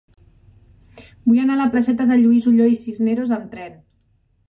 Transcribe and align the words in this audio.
Vull 1.27 1.43
anar 1.43 1.55
a 1.57 1.61
la 1.61 1.69
placeta 1.77 2.09
de 2.15 2.19
Lluís 2.25 2.51
Ulloa 2.53 2.75
i 2.79 2.83
Cisneros 2.89 3.39
amb 3.41 3.51
tren. 3.57 3.83